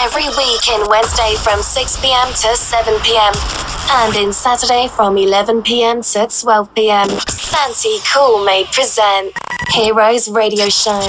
[0.00, 3.32] Every week in Wednesday from 6 pm to 7 pm.
[3.90, 7.08] And in Saturday from 11 pm to 12 pm.
[7.28, 9.32] Santi Cool may present
[9.72, 11.00] Heroes Radio Show.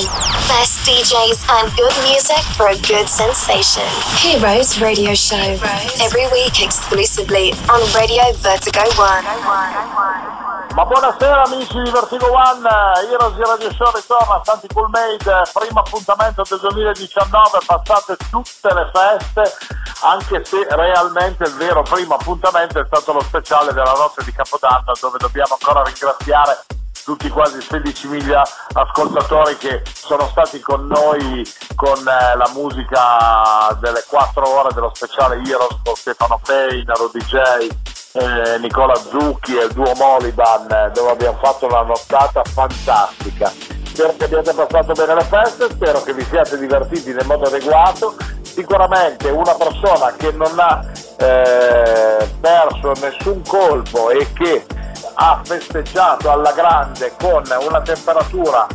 [0.50, 3.86] Best DJs and good music for a good sensation.
[4.18, 5.60] Heroes Radio Show.
[6.02, 10.39] Every week exclusively on Radio Vertigo One.
[10.80, 12.66] Ma buonasera amici di Vertigo One,
[13.12, 18.90] Heroes Radio Show ritorna a Santi Cool Made, primo appuntamento del 2019, passate tutte le
[18.94, 19.58] feste,
[20.04, 24.94] anche se realmente il vero primo appuntamento è stato lo speciale della notte di Capodanno
[25.02, 26.64] dove dobbiamo ancora ringraziare
[27.04, 31.44] tutti quasi 16.000 ascoltatori che sono stati con noi
[31.76, 37.68] con eh, la musica delle 4 ore dello speciale Heroes con Stefano Payne, Rudy J,
[38.14, 43.52] eh, Nicola Zucchi e il duo Moliban eh, dove abbiamo fatto una nottata fantastica.
[43.84, 48.16] Spero che abbiate passato bene le feste, spero che vi siate divertiti nel modo adeguato.
[48.42, 50.84] Sicuramente una persona che non ha
[51.18, 54.66] eh, perso nessun colpo e che
[55.14, 58.68] ha festeggiato alla grande con una temperatura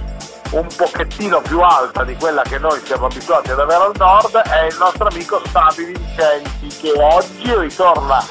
[0.50, 4.66] un pochettino più alta di quella che noi siamo abituati ad avere al nord è
[4.66, 8.22] il nostro amico Sabi Vincenti che oggi ritorna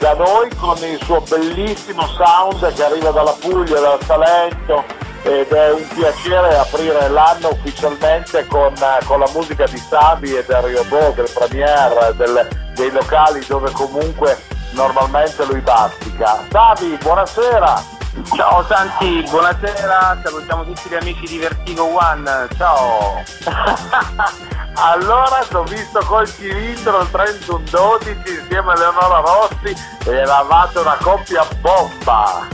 [0.00, 4.82] da noi con il suo bellissimo sound che arriva dalla Puglia, dal Salento
[5.22, 8.72] ed è un piacere aprire l'anno ufficialmente con,
[9.04, 14.38] con la musica di Sabi e del Riobò, del Premier, del, dei locali dove comunque
[14.70, 16.46] normalmente lui bazzica.
[16.50, 17.99] Sabi, buonasera!
[18.34, 23.22] Ciao Santi, buonasera, salutiamo tutti gli amici di Vertigo One, ciao!
[24.74, 31.46] allora ti ho visto col cilindro 3112 insieme a Leonora Rossi e eravate una coppia
[31.60, 32.48] bomba!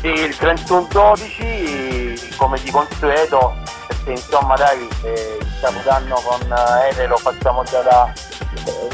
[0.00, 3.54] Sì, il 3112 come di consueto,
[3.86, 6.54] perché insomma dai, eh, il capodanno con
[6.90, 8.12] Ele lo facciamo già da
[8.66, 8.88] eh,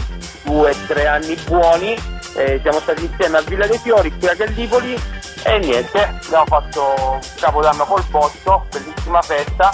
[0.45, 2.01] due o tre anni buoni,
[2.37, 5.15] eh, siamo stati insieme a Villa dei Fiori, qui a Gallipoli
[5.47, 9.71] e niente, abbiamo fatto un capodanno col posto, bellissima festa,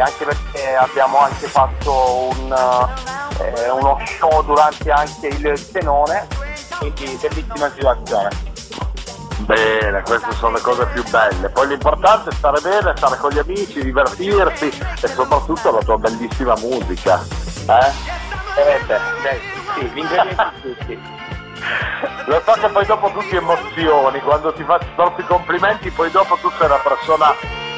[0.00, 2.56] anche perché abbiamo anche fatto un,
[3.40, 6.26] eh, uno show durante anche il tenone,
[6.78, 8.28] quindi bellissima situazione.
[9.40, 11.48] Bene, queste sono le cose più belle.
[11.48, 14.70] Poi l'importante è stare bene, stare con gli amici, divertirsi
[15.00, 17.20] e soprattutto la tua bellissima musica.
[17.66, 18.18] Eh?
[18.60, 19.40] Eh beh, beh
[19.74, 21.00] sì, gli ingredienti tutti.
[22.26, 26.36] Lo so che poi dopo tu ti emozioni, quando ti faccio troppi complimenti, poi dopo
[26.36, 27.34] tu sei una persona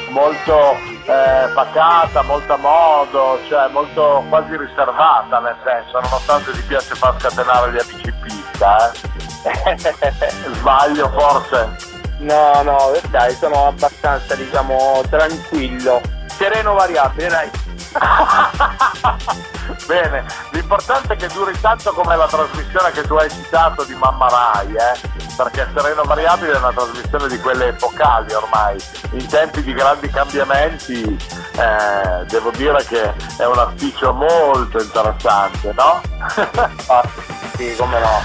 [0.09, 6.95] molto eh, pacata, molto a modo, cioè molto quasi riservata nel senso, nonostante ti piace
[6.95, 9.77] far scatenare gli amici in pista, eh?
[10.53, 11.91] Sbaglio forse?
[12.19, 17.49] No, no, dai, sono abbastanza, diciamo, tranquillo, sereno variabile, dai.
[19.85, 24.27] Bene, l'importante è che duri tanto come la trasmissione che tu hai citato di Mamma
[24.27, 24.99] Rai, eh?
[25.35, 28.77] perché Sereno Variabile è una trasmissione di quelle epocali ormai,
[29.11, 31.17] in tempi di grandi cambiamenti
[31.55, 36.01] eh, devo dire che è un afficio molto interessante, no?
[36.87, 37.03] ah,
[37.55, 38.21] sì, come no.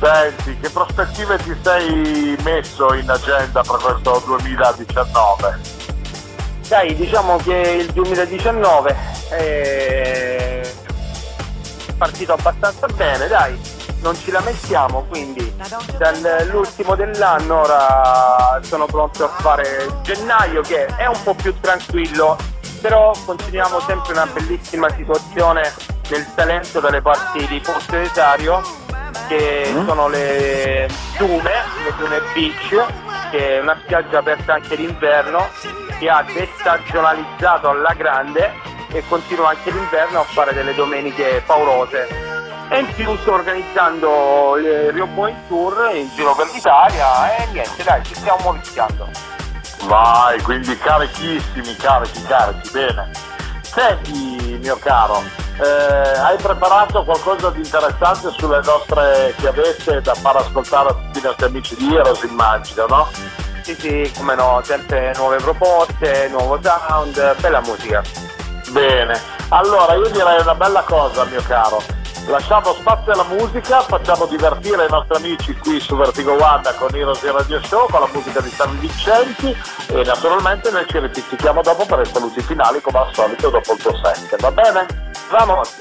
[0.00, 5.77] Senti, che prospettive ti sei messo in agenda per questo 2019?
[6.68, 8.96] Dai, diciamo che il 2019
[9.30, 10.60] è
[11.96, 13.58] partito abbastanza bene, dai,
[14.02, 15.50] non ci lamentiamo, quindi
[15.96, 22.36] dall'ultimo dell'anno ora sono pronto a fare gennaio che è un po' più tranquillo,
[22.82, 25.72] però continuiamo sempre una bellissima situazione
[26.10, 28.60] nel Salento dalle parti di Porto Esario
[29.26, 29.86] che mm.
[29.86, 31.52] sono le dune,
[31.84, 32.86] le dune beach,
[33.30, 35.48] che è una spiaggia aperta anche d'inverno
[35.98, 38.52] che ha destagionalizzato alla grande
[38.90, 42.08] e continua anche l'inverno a fare delle domeniche paurose.
[42.70, 47.82] E in più sto organizzando il Rio Boy Tour in giro per l'Italia e niente
[47.82, 49.08] dai, ci stiamo rischiando.
[49.84, 53.10] Vai, quindi carichissimi, carichi, carichi, bene.
[53.62, 55.22] Senti, mio caro,
[55.60, 61.22] eh, hai preparato qualcosa di interessante sulle nostre chiavette da far ascoltare a tutti i
[61.22, 63.08] nostri amici di Heroes, immagino, no?
[63.62, 68.02] Sì, sì, come no, sempre nuove proposte, nuovo sound, bella musica.
[68.70, 71.97] Bene, allora io direi una bella cosa, mio caro.
[72.28, 77.22] Lasciamo spazio alla musica, facciamo divertire i nostri amici qui su Vertigo One con Heroes
[77.22, 79.56] e Radio Show, con la musica di San Vincenti
[79.88, 83.82] e naturalmente noi ci ripizzichiamo dopo per i saluti finali come al solito dopo il
[83.82, 84.86] tuo set, va bene?
[85.30, 85.74] Vamos!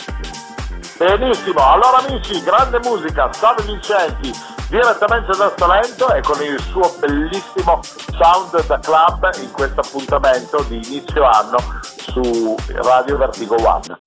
[0.98, 4.32] Benissimo, allora amici, grande musica, San Vincenti,
[4.70, 7.82] direttamente dal Salento e con il suo bellissimo
[8.18, 14.07] sound da club in questo appuntamento di inizio anno su Radio Vertigo One.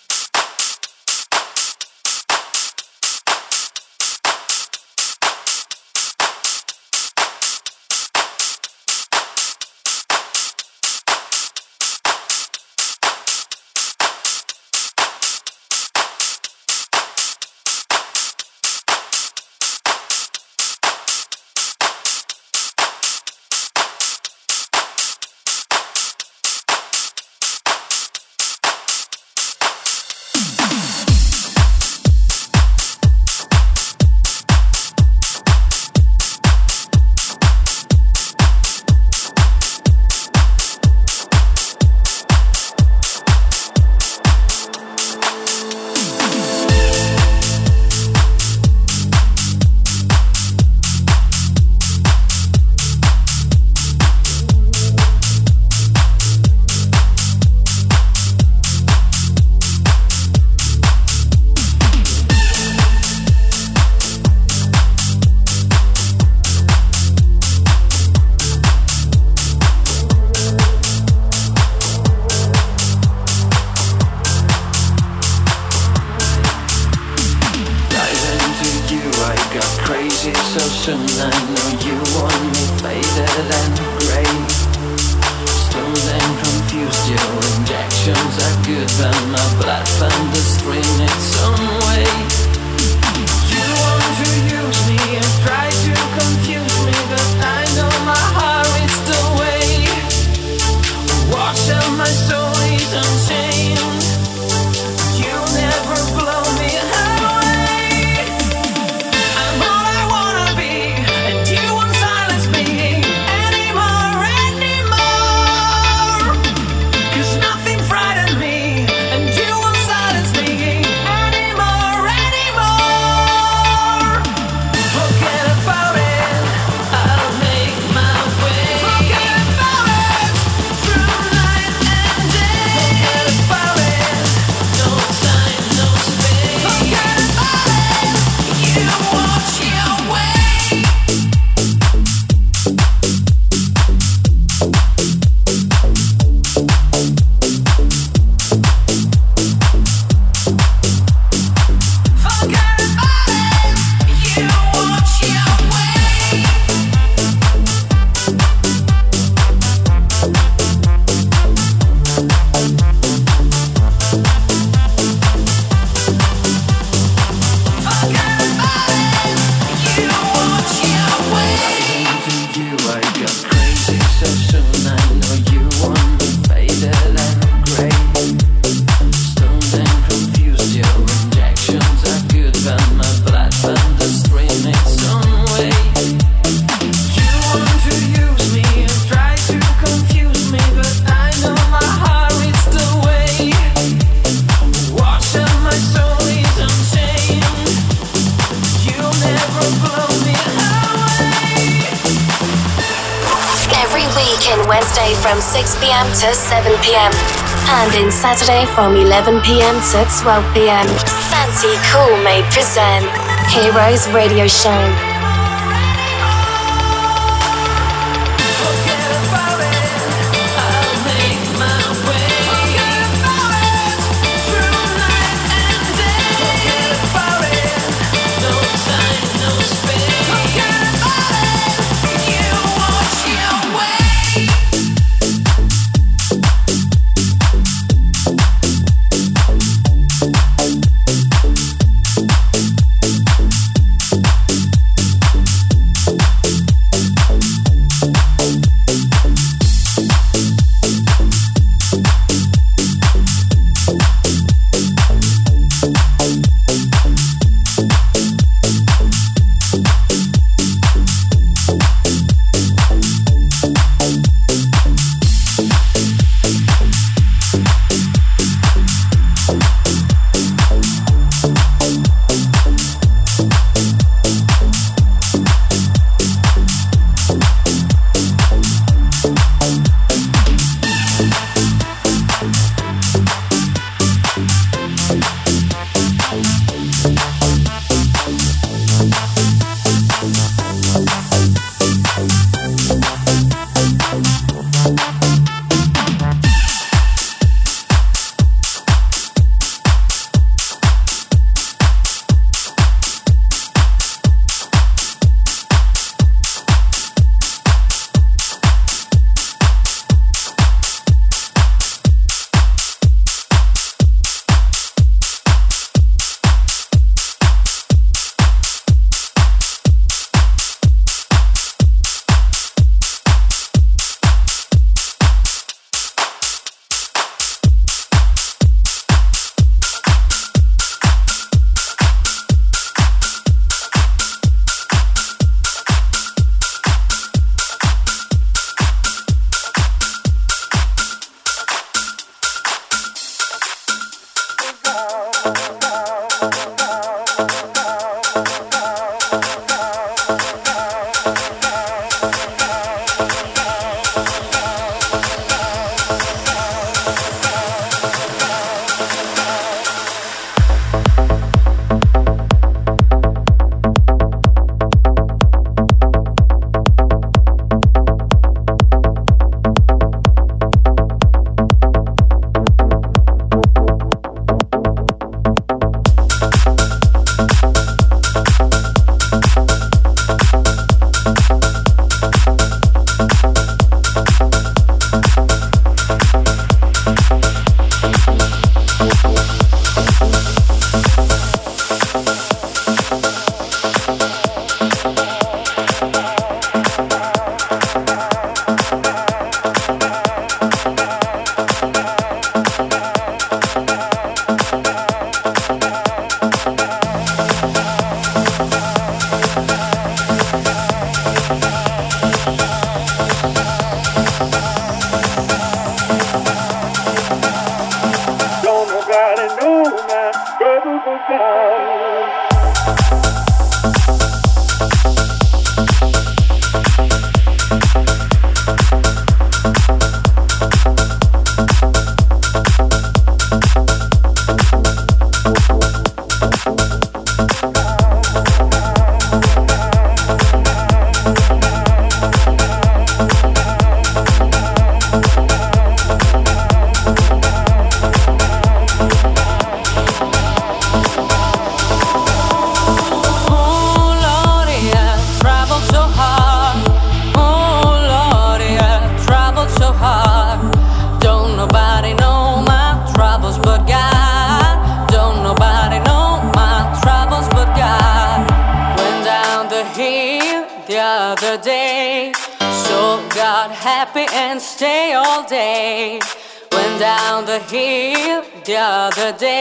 [208.11, 210.87] Saturday from 11 pm to 12 pm.
[211.07, 213.07] Santi Cool may present
[213.49, 215.10] Heroes Radio Show.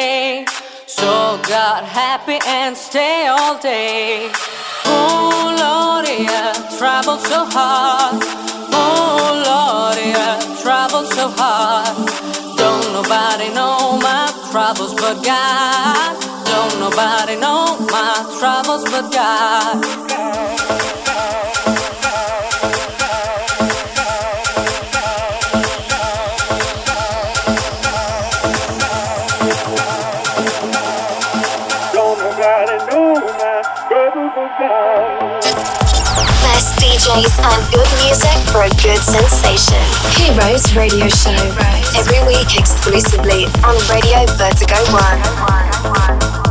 [0.00, 0.44] day.
[0.86, 1.10] So
[1.56, 4.30] God happy and stay all day.
[4.86, 5.30] Oh
[5.64, 8.16] Lord, yeah, traveled so hard.
[8.82, 11.96] Oh Lord, yeah, traveled so hard.
[12.62, 16.12] Don't nobody know my troubles but God.
[16.52, 17.62] Don't nobody know
[17.96, 20.99] my troubles but God.
[34.58, 35.46] Best
[36.82, 39.78] DJs and good music for a good sensation.
[40.18, 41.30] Heroes Radio Show.
[41.96, 44.74] Every week exclusively on Radio Vertigo
[46.44, 46.49] 1.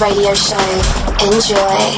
[0.00, 0.56] Radio show.
[1.26, 1.97] Enjoy.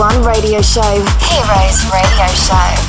[0.00, 2.79] One radio show, Heroes Radio Show.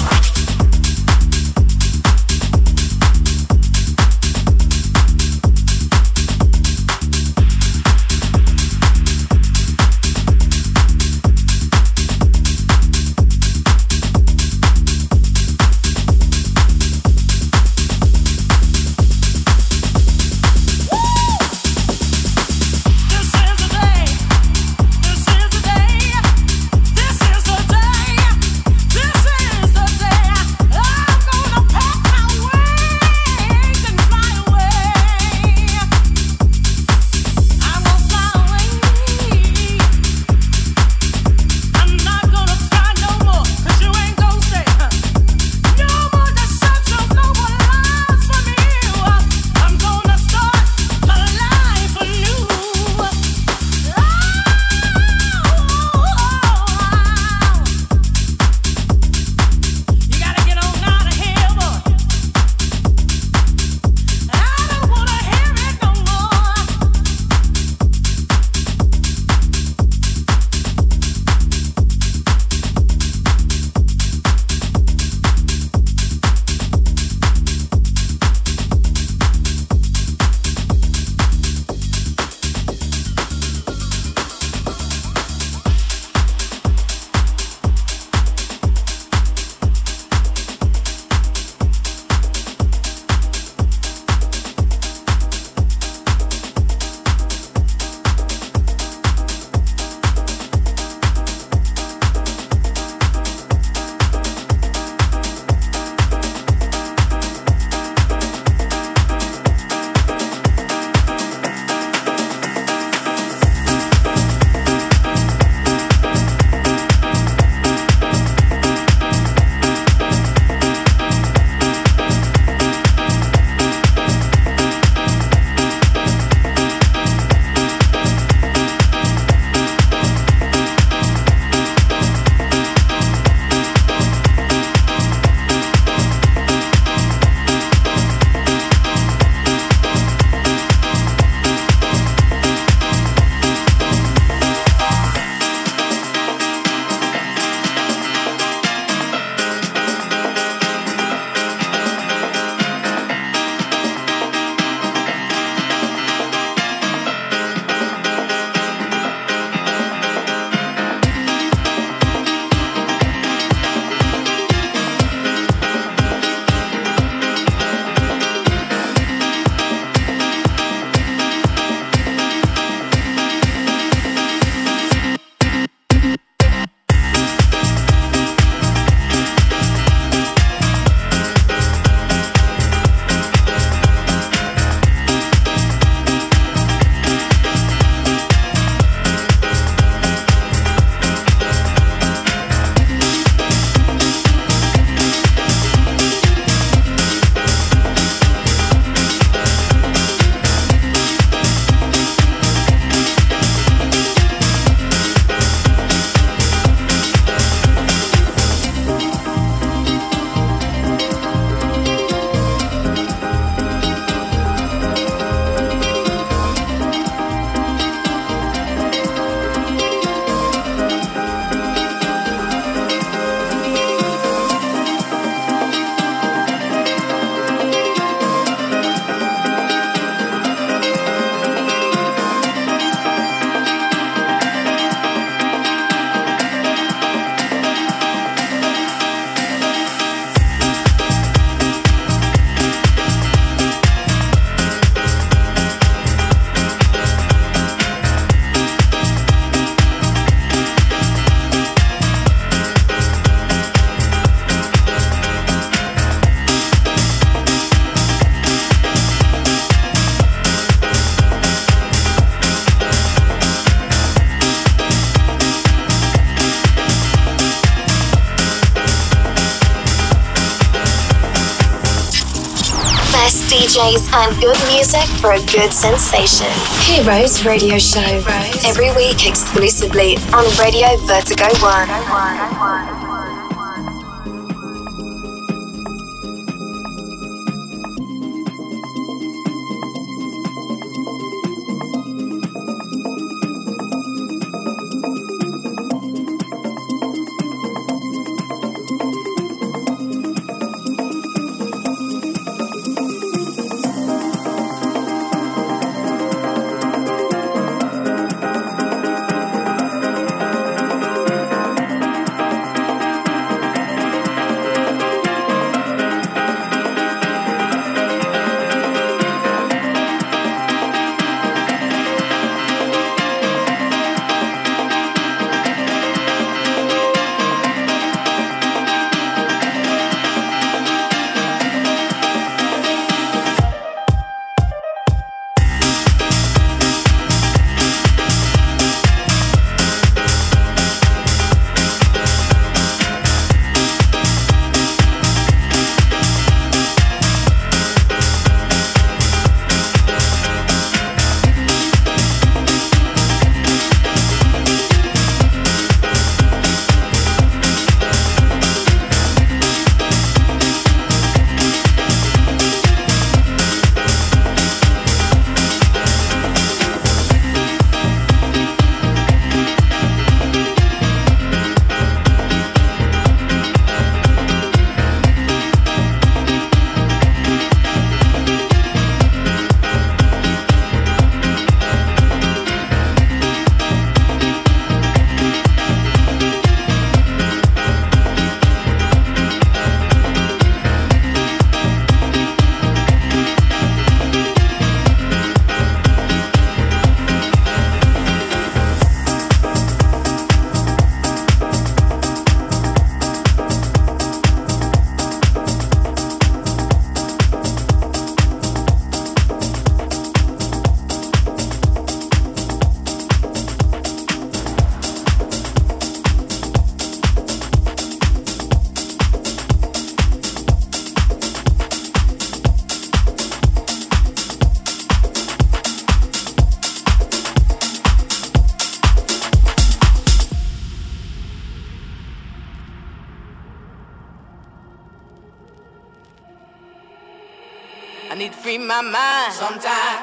[274.42, 276.50] Good music for a good sensation.
[276.82, 278.24] Heroes Radio Show.
[278.66, 282.31] Every week exclusively on Radio Vertigo 1.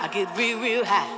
[0.00, 1.17] I get real, real high.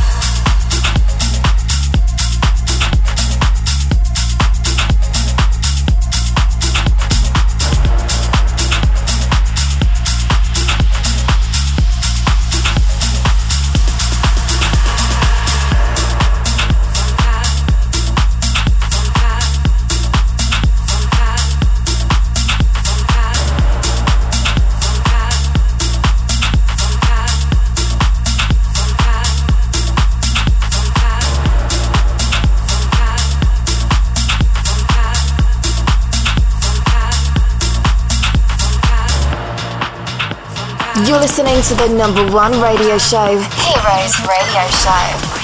[41.31, 45.40] listening to the number one radio show, Heroes Radio Show.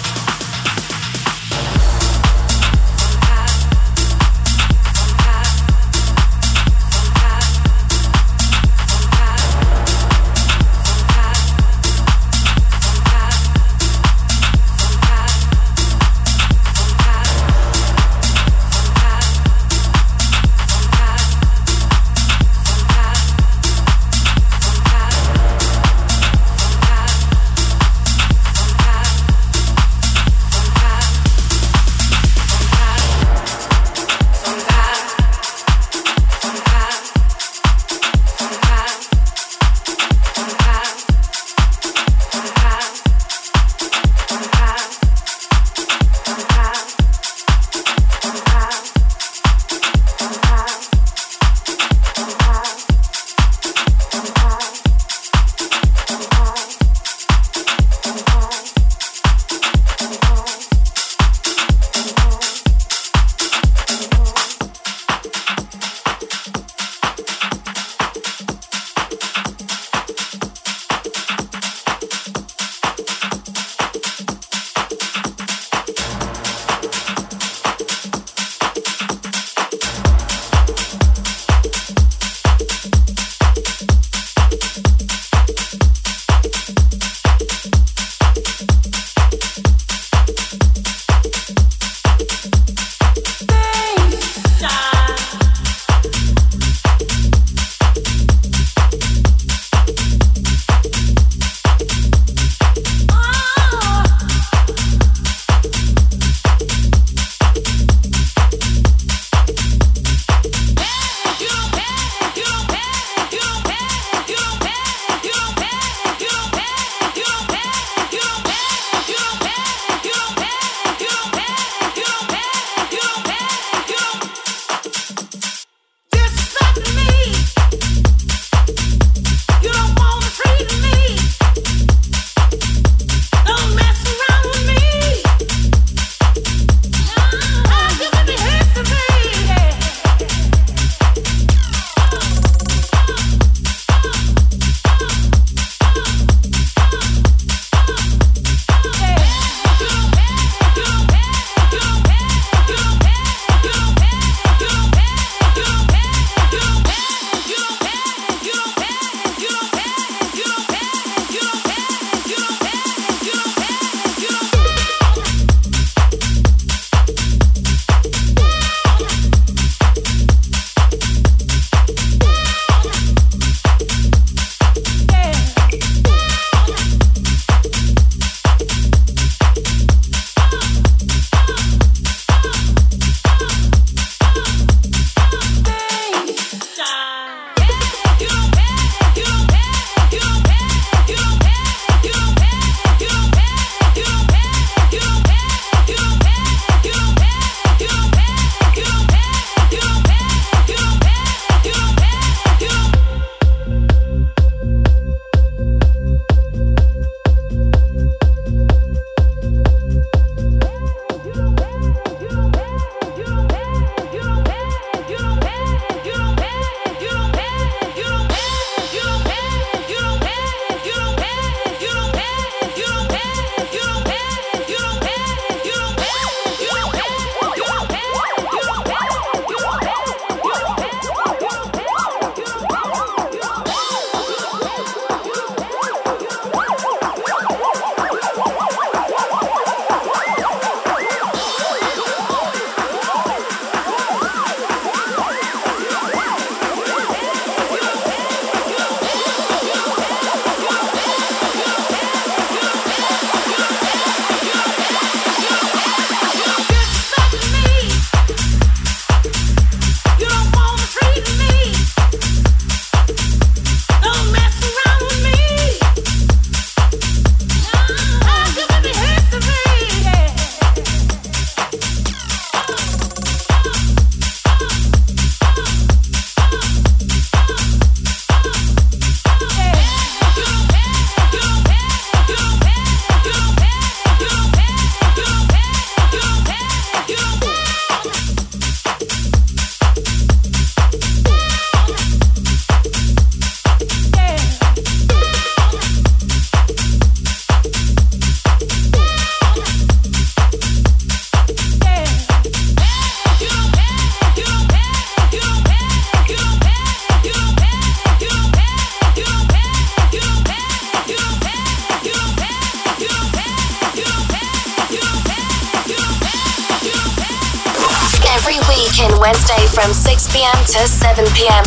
[320.27, 321.63] 6 pm to 7 pm.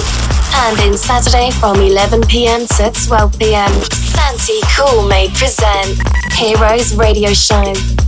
[0.55, 3.71] And in Saturday from 11 pm to 12 pm.
[3.91, 5.99] Santi Cool may present
[6.35, 8.00] Heroes Radio Show.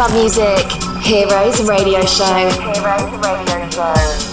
[0.00, 0.66] Club music.
[1.02, 2.24] Heroes Radio Show.
[2.24, 4.29] Heroes Radio Show.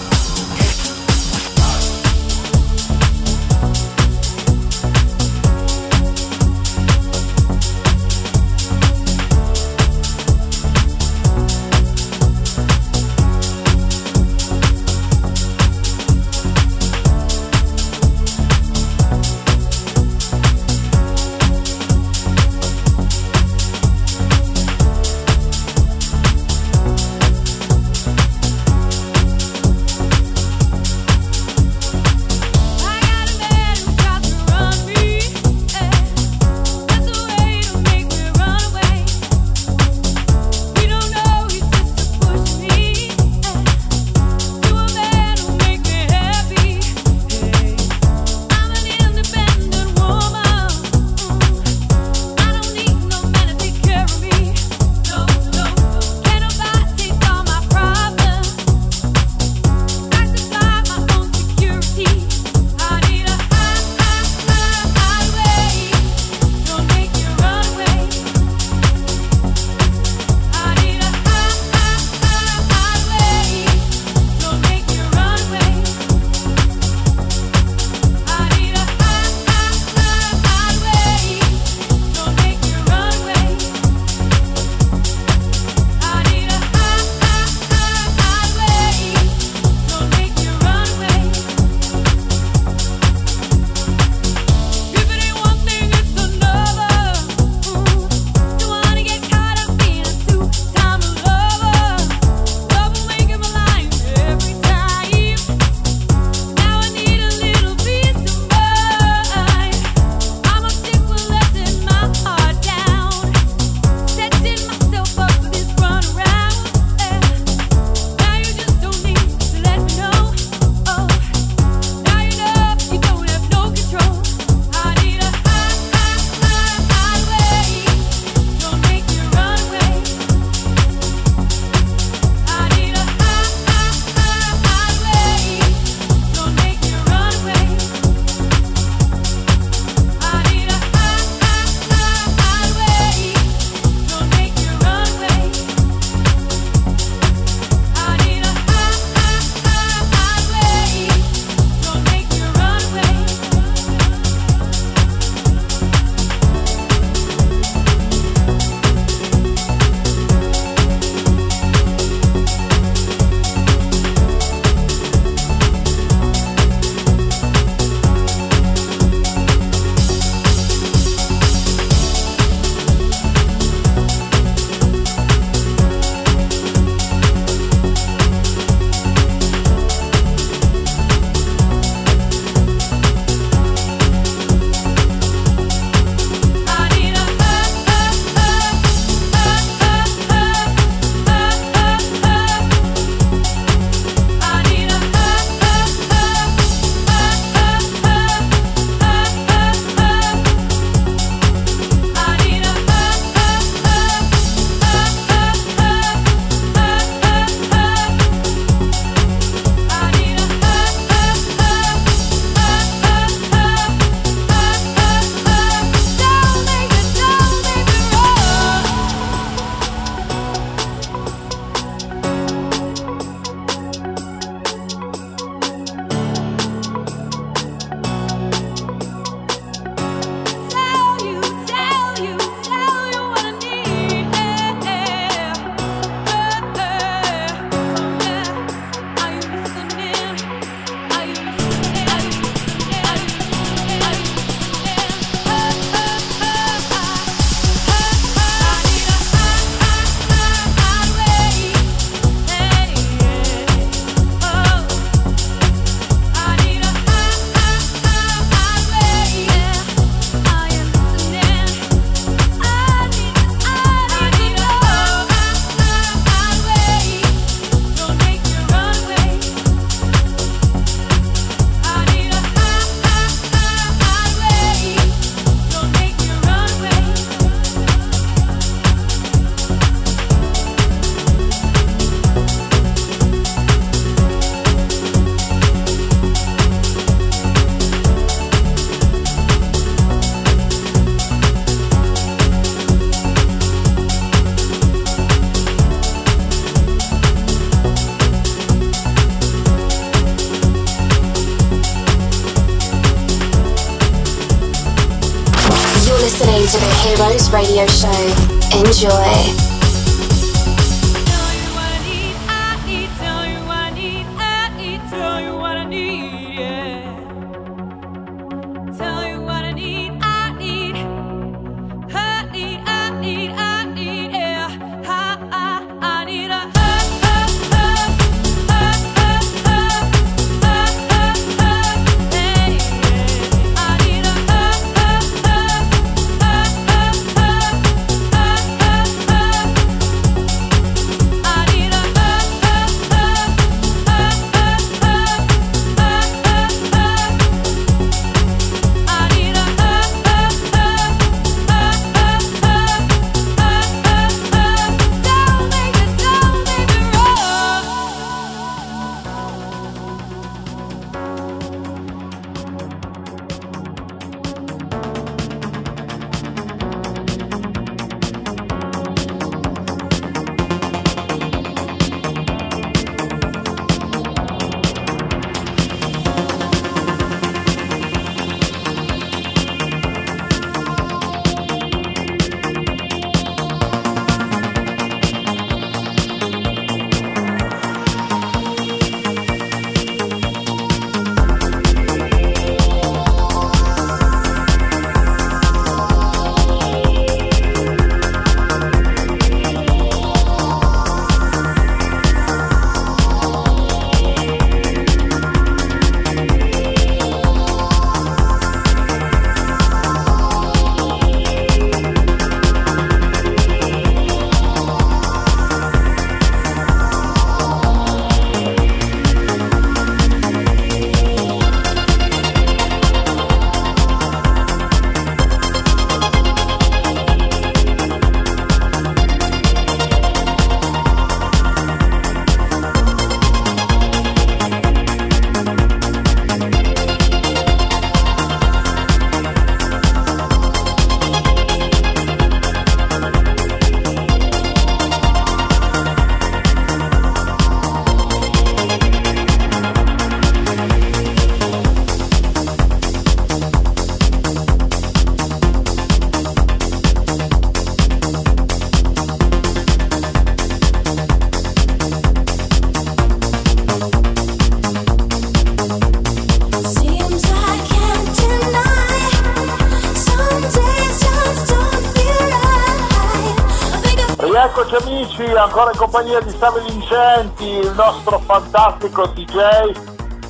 [475.44, 479.92] Ancora in compagnia di Save Vincenti, il nostro fantastico DJ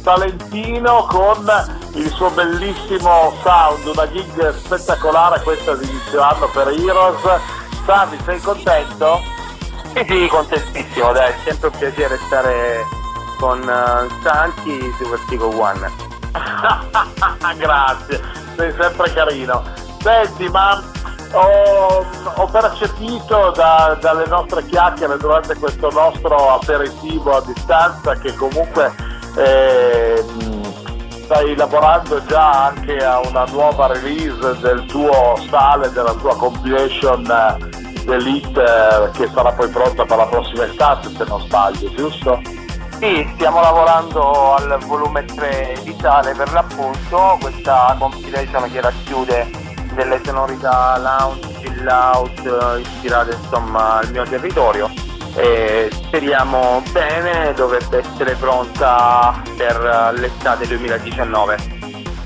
[0.03, 1.47] talentino con
[1.93, 7.21] il suo bellissimo sound, una gig spettacolare questa di inizio anno per Heroes.
[7.85, 9.21] Savi, sei contento?
[9.95, 12.87] Sì, sì, contentissimo, dai, è sempre un piacere stare
[13.39, 15.93] con uh, Santi su Vertigo One.
[17.59, 18.23] Grazie,
[18.57, 19.63] sei sempre carino.
[20.01, 20.83] Senti, ma
[21.33, 22.07] ho,
[22.37, 28.95] ho percepito da, dalle nostre chiacchiere durante questo nostro aperitivo a distanza che comunque
[29.37, 30.25] eh,
[31.25, 37.77] stai lavorando già anche a una nuova release del tuo sale, della tua compilation
[38.07, 42.41] Elite eh, che sarà poi pronta per la prossima estate se non sbaglio, giusto?
[42.99, 49.68] Sì, stiamo lavorando al volume 3 di sale per l'appunto, questa compilation che racchiude
[49.99, 54.89] delle sonorità lounge, chill out, eh, ispirate insomma al mio territorio
[55.35, 61.77] e speriamo bene, dovrebbe essere pronta per l'estate 2019.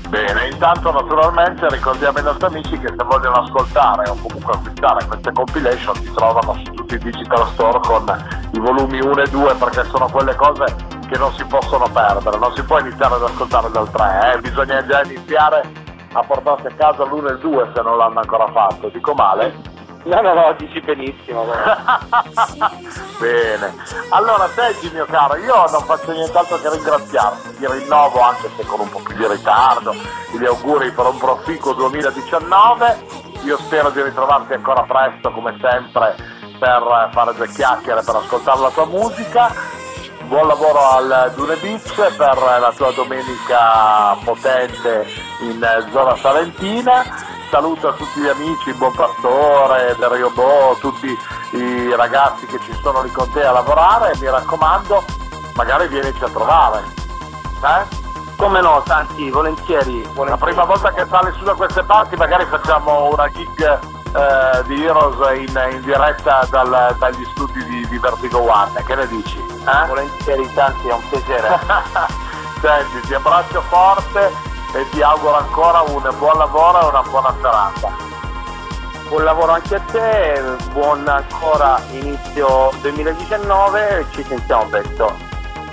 [0.07, 5.31] Bene, intanto naturalmente ricordiamo ai nostri amici che se vogliono ascoltare o comunque acquistare queste
[5.31, 9.83] compilation si trovano su tutti i digital store con i volumi 1 e 2 perché
[9.85, 10.65] sono quelle cose
[11.07, 14.41] che non si possono perdere, non si può iniziare ad ascoltare dal 3, eh?
[14.41, 15.82] bisogna già iniziare
[16.13, 18.89] a portarsi a casa l'uno e il due se non l'hanno ancora fatto.
[18.89, 19.71] Dico male?
[20.03, 21.45] No, no, no, dici benissimo.
[23.19, 23.73] Bene.
[24.09, 27.55] Allora, senti mio caro, io non faccio nient'altro che ringraziarti.
[27.57, 29.93] Ti rinnovo, anche se con un po' più di ritardo,
[30.37, 33.21] gli auguri per un proficuo 2019.
[33.45, 36.15] Io spero di ritrovarti ancora presto, come sempre,
[36.59, 39.81] per fare due chiacchiere, per ascoltare la tua musica
[40.33, 45.05] buon lavoro al Dune Beach per la tua domenica potente
[45.41, 47.03] in zona salentina.
[47.51, 51.15] Saluto a tutti gli amici, Buon Pastore, del Rio Bo, tutti
[51.51, 55.03] i ragazzi che ci sono lì con te a lavorare mi raccomando,
[55.53, 56.81] magari vienici a trovare.
[57.61, 58.01] Eh?
[58.35, 60.29] Come no, Santi, volentieri, volentieri.
[60.29, 63.79] La prima volta che sali su da queste parti magari facciamo una gig
[64.13, 69.07] eh, di Heroes in, in diretta dal, dagli studi di, di, Vertigo One, che ne
[69.07, 69.37] dici?
[69.37, 69.87] Eh?
[69.87, 71.59] Volentieri Santi, è un piacere.
[72.61, 74.31] Senti, ti abbraccio forte
[74.73, 78.11] e ti auguro ancora un buon lavoro e una buona serata.
[79.07, 80.41] Buon lavoro anche a te,
[80.71, 85.15] buon ancora inizio 2019 ci sentiamo presto.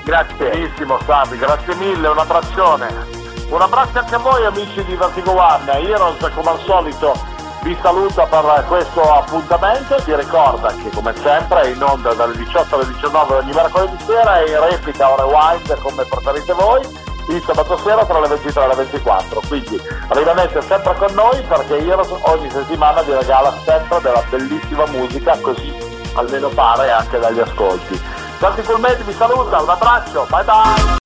[0.02, 0.50] Grazie.
[0.50, 3.18] Benissimo Sabi, grazie mille, un abbraccione.
[3.48, 5.70] Un abbraccio anche a voi amici di Vertigo One.
[5.72, 11.62] Heroes come al solito vi saluta per questo appuntamento e vi ricorda che come sempre
[11.62, 15.78] è in onda dalle 18 alle 19 ogni mercoledì sera e in replica o rewind
[15.80, 16.80] come preferite voi
[17.28, 21.76] il sabato sera tra le 23 e le 24 quindi rimanete sempre con noi perché
[21.76, 25.72] Heroes ogni settimana vi regala sempre della bellissima musica così
[26.14, 28.00] almeno pare anche dagli ascolti
[28.38, 30.98] Santi Culmetti vi saluta un abbraccio bye bye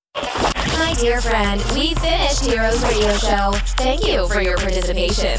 [0.78, 3.52] My dear friend, we finished Heroes Radio Show.
[3.76, 5.38] Thank you for your participation.